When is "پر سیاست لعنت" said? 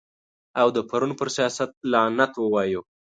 1.19-2.31